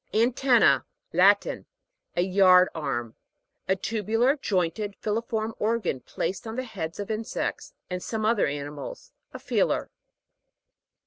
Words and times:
ANTEN'NA. 0.15 0.83
Latin. 1.13 1.67
A 2.15 2.23
yard 2.23 2.69
arm. 2.73 3.13
A 3.67 3.75
tubular, 3.75 4.35
jointed, 4.35 4.95
filiform 4.99 5.53
organ, 5.59 5.99
placed 5.99 6.47
on 6.47 6.55
the 6.55 6.63
head 6.63 6.99
of 6.99 7.11
insects, 7.11 7.73
and 7.87 8.01
some 8.01 8.25
other 8.25 8.47
animals. 8.47 9.11
A 9.31 9.37
feeler. 9.37 9.91